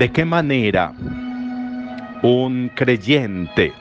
[0.00, 0.94] ¿De qué manera
[2.22, 3.74] un creyente,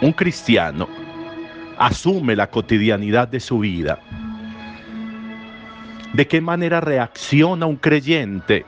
[0.00, 0.88] un cristiano,
[1.76, 3.98] asume la cotidianidad de su vida?
[6.12, 8.64] ¿De qué manera reacciona un creyente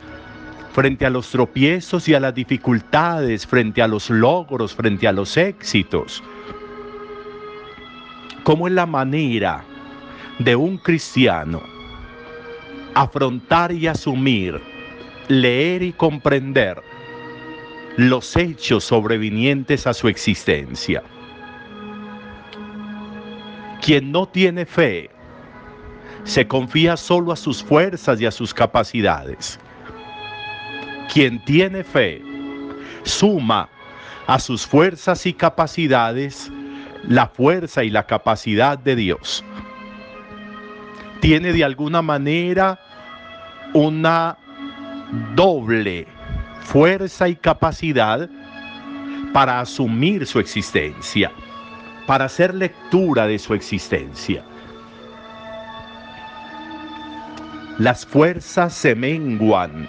[0.73, 5.37] frente a los tropiezos y a las dificultades, frente a los logros, frente a los
[5.37, 6.21] éxitos?
[8.43, 9.63] ¿Cómo es la manera
[10.41, 11.63] de un cristiano
[12.95, 14.61] afrontar y asumir,
[15.29, 16.83] leer y comprender
[17.97, 21.03] los hechos sobrevinientes a su existencia?
[23.81, 25.11] Quien no tiene fe
[26.25, 29.59] se confía solo a sus fuerzas y a sus capacidades.
[31.13, 32.21] Quien tiene fe
[33.05, 33.69] suma
[34.27, 36.51] a sus fuerzas y capacidades
[37.05, 39.45] la fuerza y la capacidad de Dios.
[41.21, 42.79] Tiene de alguna manera
[43.73, 44.37] una
[45.35, 46.07] doble
[46.61, 48.29] fuerza y capacidad
[49.33, 51.33] para asumir su existencia,
[52.07, 54.45] para hacer lectura de su existencia.
[57.79, 59.89] Las fuerzas se menguan,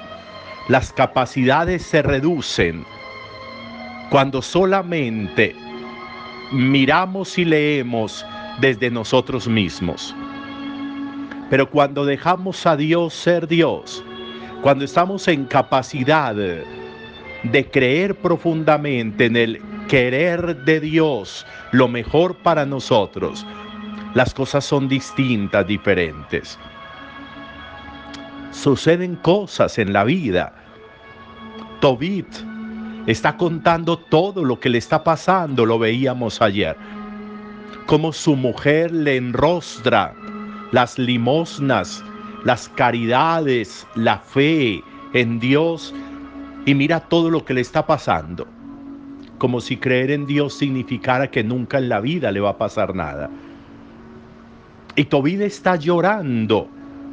[0.67, 2.85] las capacidades se reducen
[4.09, 5.55] cuando solamente
[6.51, 8.25] miramos y leemos
[8.59, 10.15] desde nosotros mismos.
[11.49, 14.03] Pero cuando dejamos a Dios ser Dios,
[14.61, 22.65] cuando estamos en capacidad de creer profundamente en el querer de Dios, lo mejor para
[22.65, 23.45] nosotros,
[24.13, 26.59] las cosas son distintas, diferentes.
[28.51, 30.53] Suceden cosas en la vida.
[31.79, 32.27] Tobit
[33.07, 36.75] está contando todo lo que le está pasando, lo veíamos ayer.
[37.85, 40.13] Como su mujer le enrostra
[40.71, 42.03] las limosnas,
[42.43, 44.83] las caridades, la fe
[45.13, 45.93] en Dios
[46.65, 48.47] y mira todo lo que le está pasando.
[49.37, 52.93] Como si creer en Dios significara que nunca en la vida le va a pasar
[52.93, 53.29] nada.
[54.95, 56.67] Y Tobit está llorando,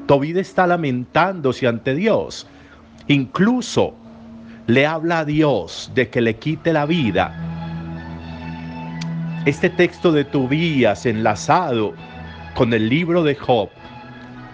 [0.07, 2.47] Tobit está lamentándose ante Dios.
[3.07, 3.95] Incluso
[4.67, 7.33] le habla a Dios de que le quite la vida.
[9.45, 11.95] Este texto de Tobías enlazado
[12.57, 13.69] con el libro de Job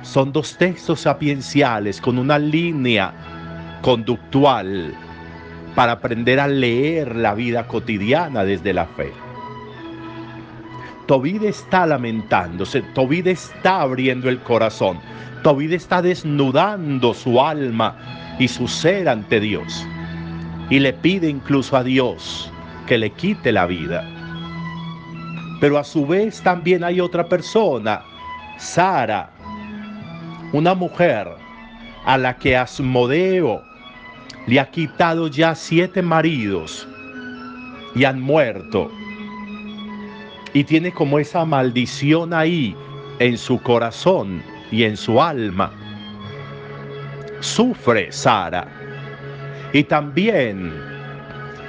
[0.03, 3.13] son dos textos sapienciales con una línea
[3.83, 4.95] conductual
[5.75, 9.13] para aprender a leer la vida cotidiana desde la fe.
[11.07, 14.99] Tobid está lamentándose, Tobid está abriendo el corazón,
[15.43, 17.97] Tobid está desnudando su alma
[18.39, 19.87] y su ser ante Dios
[20.71, 22.51] y le pide incluso a Dios
[22.87, 24.09] que le quite la vida.
[25.61, 28.03] Pero a su vez también hay otra persona,
[28.59, 29.31] Sara,
[30.53, 31.29] una mujer
[32.05, 33.63] a la que Asmodeo
[34.47, 36.87] le ha quitado ya siete maridos
[37.95, 38.91] y han muerto.
[40.53, 42.77] Y tiene como esa maldición ahí
[43.19, 45.73] en su corazón y en su alma.
[47.41, 48.69] Sufre Sara
[49.73, 50.73] y también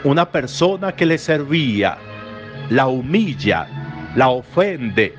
[0.04, 1.98] una persona que le servía
[2.70, 3.68] la humilla,
[4.16, 5.16] la ofende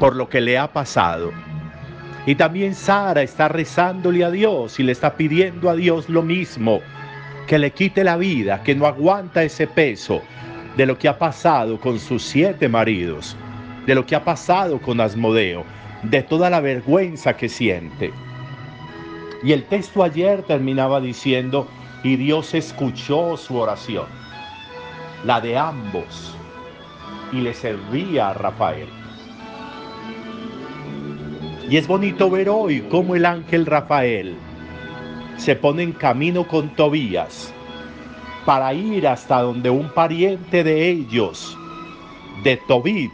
[0.00, 1.32] por lo que le ha pasado.
[2.28, 6.82] Y también Sara está rezándole a Dios y le está pidiendo a Dios lo mismo,
[7.46, 10.20] que le quite la vida, que no aguanta ese peso
[10.76, 13.34] de lo que ha pasado con sus siete maridos,
[13.86, 15.64] de lo que ha pasado con Asmodeo,
[16.02, 18.12] de toda la vergüenza que siente.
[19.42, 21.66] Y el texto ayer terminaba diciendo,
[22.02, 24.04] y Dios escuchó su oración,
[25.24, 26.36] la de ambos,
[27.32, 28.97] y le servía a Rafael.
[31.70, 34.34] Y es bonito ver hoy cómo el ángel Rafael
[35.36, 37.52] se pone en camino con Tobías
[38.46, 41.58] para ir hasta donde un pariente de ellos,
[42.42, 43.12] de Tobit,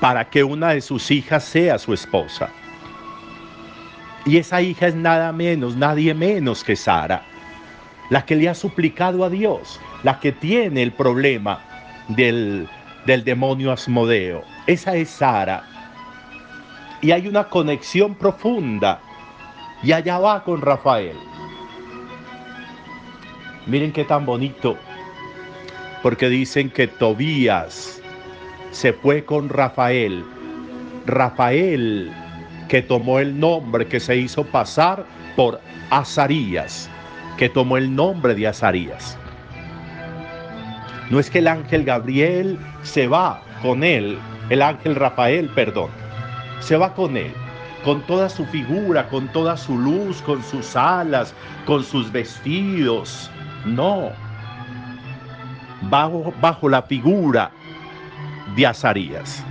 [0.00, 2.48] para que una de sus hijas sea su esposa.
[4.24, 7.22] Y esa hija es nada menos, nadie menos que Sara,
[8.08, 11.60] la que le ha suplicado a Dios, la que tiene el problema
[12.08, 12.66] del,
[13.04, 14.42] del demonio Asmodeo.
[14.66, 15.64] Esa es Sara.
[17.02, 19.00] Y hay una conexión profunda.
[19.82, 21.16] Y allá va con Rafael.
[23.66, 24.76] Miren qué tan bonito.
[26.02, 28.00] Porque dicen que Tobías
[28.70, 30.24] se fue con Rafael.
[31.04, 32.12] Rafael
[32.72, 35.04] que tomó el nombre, que se hizo pasar
[35.36, 35.60] por
[35.90, 36.88] Azarías,
[37.36, 39.18] que tomó el nombre de Azarías.
[41.10, 44.16] No es que el ángel Gabriel se va con él,
[44.48, 45.90] el ángel Rafael, perdón,
[46.62, 47.32] se va con él,
[47.84, 51.34] con toda su figura, con toda su luz, con sus alas,
[51.66, 53.30] con sus vestidos.
[53.66, 54.10] No.
[55.90, 57.50] Bajo, bajo la figura
[58.56, 59.44] de Azarías.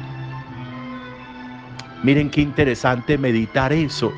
[2.03, 4.11] Miren qué interesante meditar eso.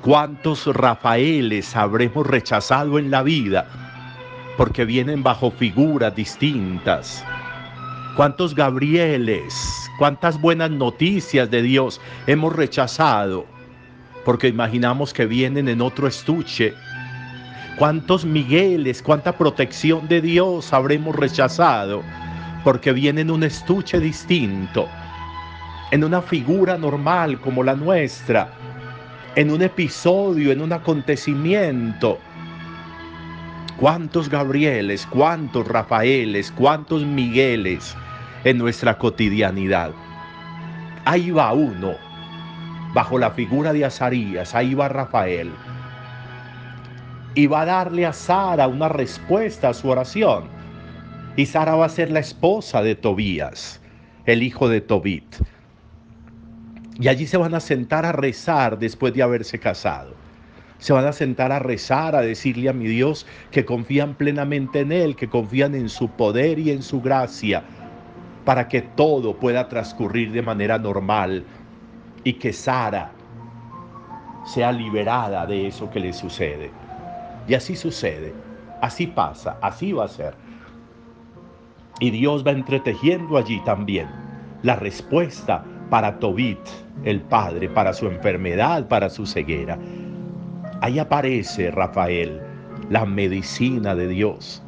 [0.00, 3.66] ¿Cuántos Rafaeles habremos rechazado en la vida
[4.56, 7.24] porque vienen bajo figuras distintas?
[8.16, 13.44] ¿Cuántos Gabrieles, cuántas buenas noticias de Dios hemos rechazado
[14.24, 16.74] porque imaginamos que vienen en otro estuche?
[17.76, 22.04] ¿Cuántos Migueles, cuánta protección de Dios habremos rechazado
[22.62, 24.88] porque viene en un estuche distinto,
[25.90, 28.48] en una figura normal como la nuestra,
[29.34, 32.20] en un episodio, en un acontecimiento?
[33.76, 37.96] ¿Cuántos Gabrieles, cuántos Rafaeles, cuántos Migueles
[38.44, 39.92] en nuestra cotidianidad?
[41.04, 41.94] Ahí va uno,
[42.94, 45.50] bajo la figura de Azarías, ahí va Rafael.
[47.34, 50.44] Y va a darle a Sara una respuesta a su oración.
[51.36, 53.80] Y Sara va a ser la esposa de Tobías,
[54.24, 55.36] el hijo de Tobit.
[57.00, 60.14] Y allí se van a sentar a rezar después de haberse casado
[60.84, 64.92] se van a sentar a rezar, a decirle a mi Dios que confían plenamente en
[64.92, 67.64] Él, que confían en su poder y en su gracia,
[68.44, 71.44] para que todo pueda transcurrir de manera normal
[72.24, 73.10] y que Sara
[74.44, 76.70] sea liberada de eso que le sucede.
[77.48, 78.34] Y así sucede,
[78.80, 80.34] así pasa, así va a ser.
[82.00, 84.08] Y Dios va entretejiendo allí también
[84.62, 86.58] la respuesta para Tobit,
[87.04, 89.78] el padre, para su enfermedad, para su ceguera.
[90.80, 92.42] Ahí aparece Rafael,
[92.90, 94.62] la medicina de Dios,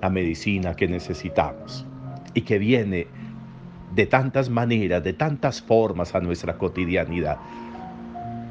[0.00, 1.86] la medicina que necesitamos
[2.34, 3.06] y que viene
[3.94, 7.38] de tantas maneras, de tantas formas a nuestra cotidianidad.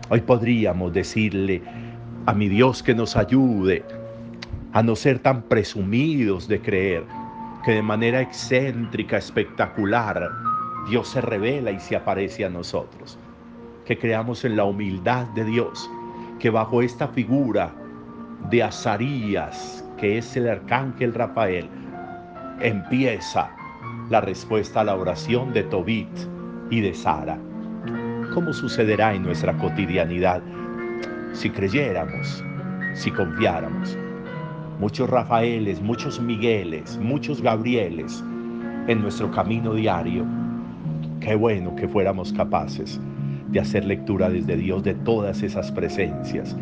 [0.09, 1.61] Hoy podríamos decirle
[2.25, 3.83] a mi Dios que nos ayude
[4.73, 7.03] a no ser tan presumidos de creer
[7.63, 10.29] que de manera excéntrica, espectacular,
[10.89, 13.17] Dios se revela y se aparece a nosotros.
[13.85, 15.89] Que creamos en la humildad de Dios
[16.39, 17.71] que bajo esta figura
[18.49, 21.67] de Azarías, que es el arcángel Rafael,
[22.61, 23.51] empieza
[24.09, 26.09] la respuesta a la oración de Tobit
[26.69, 27.37] y de Sara.
[28.33, 30.41] ¿Cómo sucederá en nuestra cotidianidad
[31.33, 32.43] si creyéramos,
[32.93, 33.97] si confiáramos?
[34.79, 38.23] Muchos Rafaeles, muchos Migueles, muchos Gabrieles
[38.87, 40.25] en nuestro camino diario.
[41.19, 42.99] Qué bueno que fuéramos capaces
[43.49, 46.55] de hacer lectura desde Dios de todas esas presencias,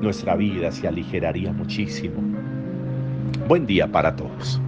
[0.00, 2.16] nuestra vida se aligeraría muchísimo.
[3.48, 4.60] Buen día para todos.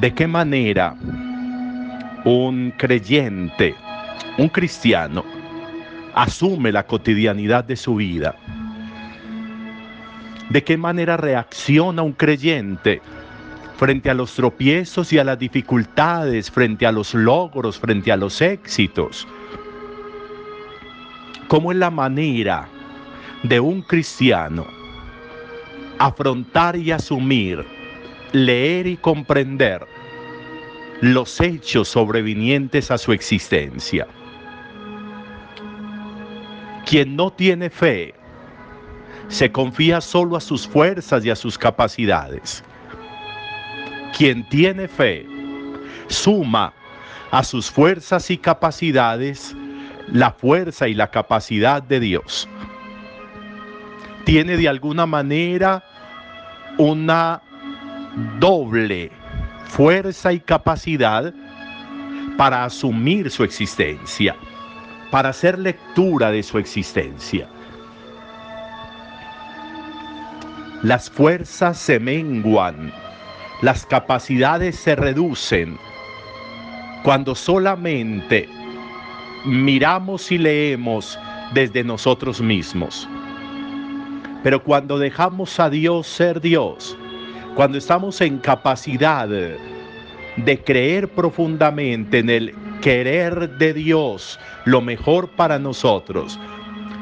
[0.00, 0.94] ¿De qué manera
[2.26, 3.74] un creyente,
[4.36, 5.24] un cristiano,
[6.14, 8.36] asume la cotidianidad de su vida?
[10.50, 13.00] ¿De qué manera reacciona un creyente
[13.78, 18.42] frente a los tropiezos y a las dificultades, frente a los logros, frente a los
[18.42, 19.26] éxitos?
[21.48, 22.68] ¿Cómo es la manera
[23.42, 24.66] de un cristiano
[25.98, 27.75] afrontar y asumir
[28.36, 29.86] leer y comprender
[31.00, 34.06] los hechos sobrevinientes a su existencia.
[36.84, 38.14] Quien no tiene fe
[39.28, 42.62] se confía solo a sus fuerzas y a sus capacidades.
[44.16, 45.26] Quien tiene fe
[46.08, 46.74] suma
[47.30, 49.56] a sus fuerzas y capacidades
[50.12, 52.46] la fuerza y la capacidad de Dios.
[54.24, 55.82] Tiene de alguna manera
[56.78, 57.42] una
[58.38, 59.10] doble
[59.68, 61.32] fuerza y capacidad
[62.36, 64.36] para asumir su existencia,
[65.10, 67.48] para hacer lectura de su existencia.
[70.82, 72.92] Las fuerzas se menguan
[73.62, 75.78] las capacidades se reducen
[77.02, 78.46] cuando solamente
[79.46, 81.18] miramos y leemos
[81.54, 83.08] desde nosotros mismos.
[84.42, 86.98] Pero cuando dejamos a Dios ser Dios,
[87.56, 95.58] cuando estamos en capacidad de creer profundamente en el querer de Dios, lo mejor para
[95.58, 96.38] nosotros,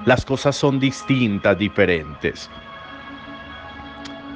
[0.06, 2.48] las cosas son distintas, diferentes.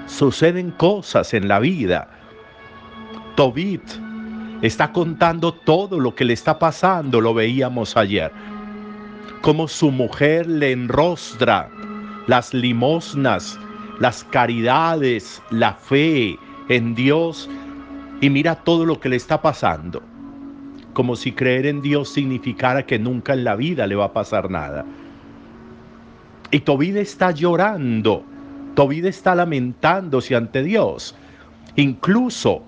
[0.07, 2.09] Suceden cosas en la vida.
[3.37, 3.85] Tobit
[4.61, 8.33] está contando todo lo que le está pasando, lo veíamos ayer.
[9.41, 11.71] Como su mujer le enrostra
[12.27, 13.57] las limosnas,
[14.01, 16.39] las caridades, la fe
[16.69, 17.49] en Dios
[18.21, 20.03] y mira todo lo que le está pasando.
[20.93, 24.51] Como si creer en Dios significara que nunca en la vida le va a pasar
[24.51, 24.85] nada.
[26.51, 28.25] Y Tobit está llorando,
[28.75, 31.15] Tobit está lamentándose ante Dios.
[31.77, 32.63] Incluso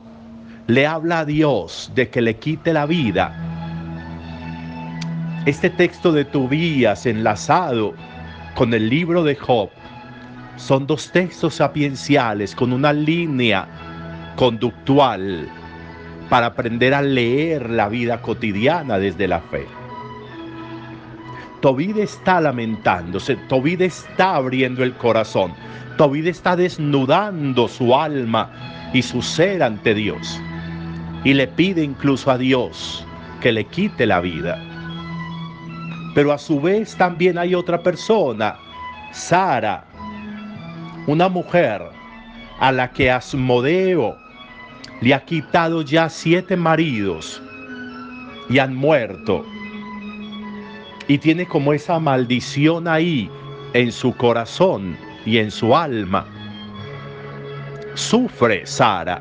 [0.66, 3.34] le habla a Dios de que le quite la vida.
[5.46, 7.94] Este texto de Tobías enlazado
[8.54, 9.70] con el libro de Job
[10.60, 13.66] son dos textos sapienciales con una línea
[14.36, 15.48] conductual
[16.28, 19.66] para aprender a leer la vida cotidiana desde la fe.
[21.60, 25.52] Tobid está lamentándose, Tobid está abriendo el corazón,
[25.96, 28.50] Tobid está desnudando su alma
[28.92, 30.40] y su ser ante Dios.
[31.24, 33.04] Y le pide incluso a Dios
[33.40, 34.58] que le quite la vida.
[36.14, 38.56] Pero a su vez también hay otra persona,
[39.12, 39.89] Sara,
[41.06, 41.82] una mujer
[42.58, 44.16] a la que Asmodeo
[45.00, 47.42] le ha quitado ya siete maridos
[48.48, 49.44] y han muerto
[51.10, 53.28] y tiene como esa maldición ahí
[53.72, 56.24] en su corazón y en su alma.
[57.94, 59.20] Sufre Sara.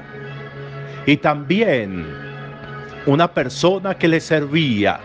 [1.07, 2.05] Y también
[3.07, 4.99] una persona que le servía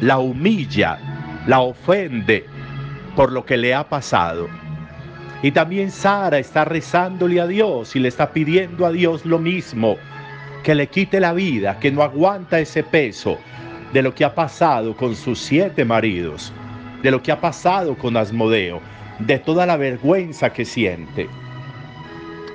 [0.00, 0.98] la humilla,
[1.46, 2.44] la ofende
[3.14, 4.48] por lo que le ha pasado.
[5.42, 9.96] Y también Sara está rezándole a Dios y le está pidiendo a Dios lo mismo,
[10.64, 13.38] que le quite la vida, que no aguanta ese peso,
[13.92, 16.52] de lo que ha pasado con sus siete maridos,
[17.02, 18.80] de lo que ha pasado con Asmodeo,
[19.20, 21.28] de toda la vergüenza que siente.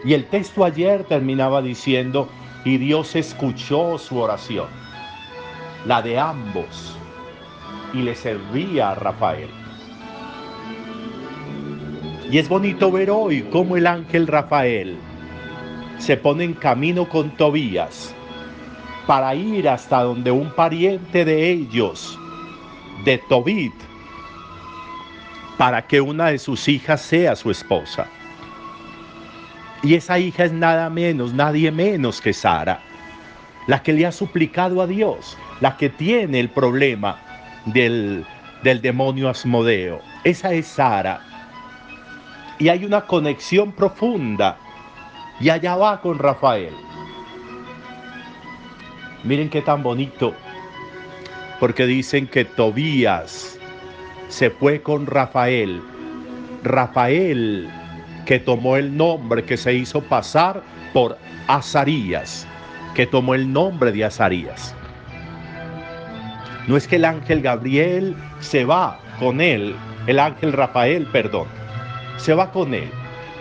[0.04, 2.30] Y el texto ayer terminaba diciendo,
[2.66, 4.68] y Dios escuchó su oración,
[5.86, 6.98] la de ambos,
[7.94, 9.63] y le servía a Rafael.
[12.34, 14.98] Y es bonito ver hoy cómo el ángel Rafael
[16.00, 18.12] se pone en camino con Tobías
[19.06, 22.18] para ir hasta donde un pariente de ellos,
[23.06, 23.76] de Tobit,
[25.60, 28.08] para que una de sus hijas sea su esposa.
[29.84, 32.80] Y esa hija es nada menos, nadie menos que Sara,
[33.68, 37.20] la que le ha suplicado a Dios, la que tiene el problema
[37.68, 38.26] del,
[38.64, 40.02] del demonio Asmodeo.
[40.24, 41.33] Esa es Sara.
[42.64, 44.58] Y hay una conexión profunda.
[45.42, 46.74] Y allá va con Rafael.
[49.26, 50.34] Miren qué tan bonito,
[51.60, 53.60] porque dicen que Tobías
[54.30, 55.82] se fue con Rafael.
[56.64, 57.70] Rafael
[58.26, 61.18] que tomó el nombre que se hizo pasar por
[61.48, 62.48] Azarías,
[62.96, 64.74] que tomó el nombre de Azarías.
[66.70, 69.76] No es que el ángel Gabriel se va con él,
[70.08, 71.63] el ángel Rafael, perdón,
[72.18, 72.90] se va con él,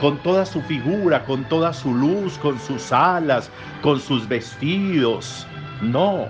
[0.01, 3.51] con toda su figura, con toda su luz, con sus alas,
[3.83, 5.47] con sus vestidos,
[5.81, 6.27] no.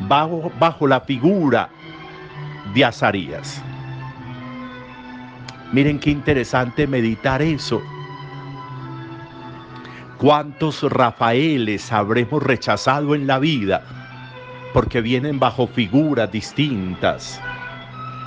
[0.00, 1.68] Bajo, bajo la figura
[2.74, 3.62] de Azarías.
[5.72, 7.82] Miren qué interesante meditar eso.
[10.18, 13.82] ¿Cuántos Rafaeles habremos rechazado en la vida
[14.72, 17.40] porque vienen bajo figuras distintas?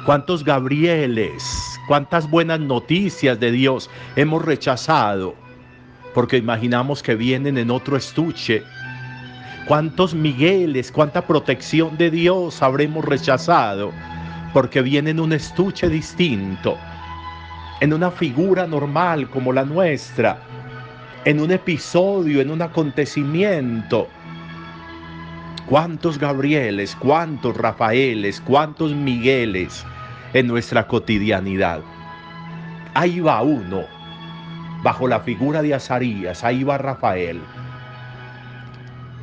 [0.06, 1.44] ¿Cuántos Gabrieles,
[1.88, 5.36] cuántas buenas noticias de Dios hemos rechazado
[6.14, 8.64] porque imaginamos que vienen en otro estuche
[9.68, 13.92] ¿Cuántos Migueles, cuánta protección de Dios habremos rechazado?
[14.54, 16.78] Porque viene en un estuche distinto,
[17.82, 20.40] en una figura normal como la nuestra,
[21.26, 24.08] en un episodio, en un acontecimiento.
[25.68, 29.86] ¿Cuántos Gabrieles, cuántos Rafaeles, cuántos Migueles
[30.34, 31.82] en nuestra cotidianidad?
[32.94, 33.84] Ahí va uno,
[34.82, 37.42] bajo la figura de Azarías, ahí va Rafael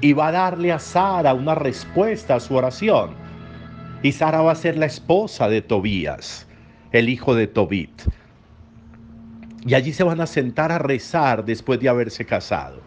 [0.05, 3.15] y va a darle a Sara una respuesta a su oración.
[4.03, 6.47] Y Sara va a ser la esposa de Tobías,
[6.93, 8.03] el hijo de Tobit.
[9.67, 12.83] Y allí se van a sentar a rezar después de haberse casado.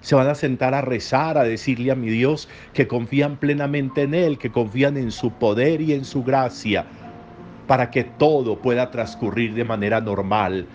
[0.00, 4.14] Se van a sentar a rezar, a decirle a mi Dios que confían plenamente en
[4.14, 6.86] Él, que confían en su poder y en su gracia,
[7.66, 10.66] para que todo pueda transcurrir de manera normal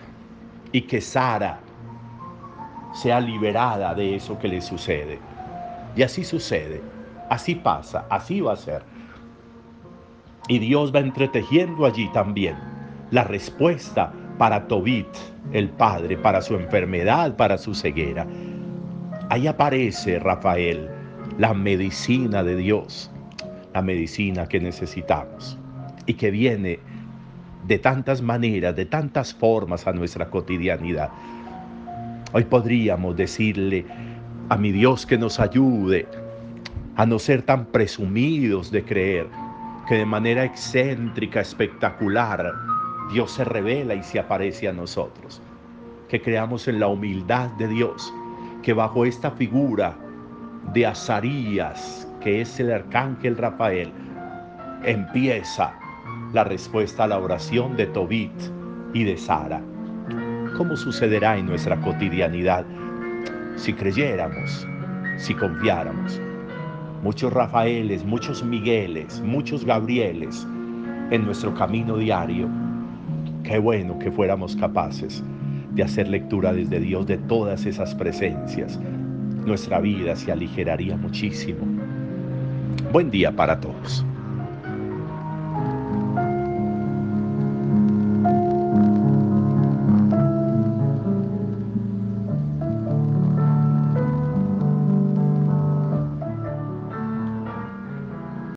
[0.72, 1.60] y que Sara
[2.94, 5.18] sea liberada de eso que le sucede.
[5.96, 6.80] Y así sucede,
[7.28, 8.82] así pasa, así va a ser.
[10.48, 12.56] Y Dios va entretejiendo allí también
[13.10, 15.08] la respuesta para Tobit,
[15.52, 18.26] el padre, para su enfermedad, para su ceguera.
[19.28, 20.88] Ahí aparece Rafael,
[21.36, 23.10] la medicina de Dios,
[23.74, 25.58] la medicina que necesitamos
[26.06, 26.78] y que viene
[27.66, 31.10] de tantas maneras, de tantas formas a nuestra cotidianidad.
[32.32, 33.84] Hoy podríamos decirle
[34.48, 36.06] a mi Dios que nos ayude
[36.94, 39.26] a no ser tan presumidos de creer
[39.88, 42.52] que de manera excéntrica, espectacular,
[43.12, 45.42] Dios se revela y se aparece a nosotros.
[46.08, 48.12] Que creamos en la humildad de Dios,
[48.62, 49.96] que bajo esta figura
[50.72, 53.92] de Azarías, que es el arcángel Rafael,
[54.84, 55.72] empieza
[56.32, 58.32] la respuesta a la oración de Tobit
[58.92, 59.60] y de Sara.
[60.56, 62.64] ¿Cómo sucederá en nuestra cotidianidad
[63.56, 64.66] si creyéramos,
[65.16, 66.20] si confiáramos?
[67.02, 70.46] Muchos Rafaeles, muchos Migueles, muchos Gabrieles
[71.10, 72.48] en nuestro camino diario.
[73.44, 75.22] Qué bueno que fuéramos capaces
[75.76, 78.80] de hacer lectura desde Dios de todas esas presencias.
[79.44, 81.66] Nuestra vida se aligeraría muchísimo.
[82.92, 84.04] Buen día para todos.